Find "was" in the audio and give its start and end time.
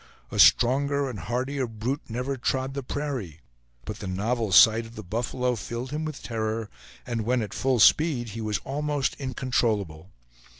8.41-8.57